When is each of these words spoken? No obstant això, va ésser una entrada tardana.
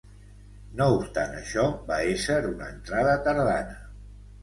No 0.79 0.87
obstant 0.93 1.37
això, 1.41 1.67
va 1.91 2.01
ésser 2.17 2.41
una 2.55 2.73
entrada 2.73 3.17
tardana. 3.31 3.83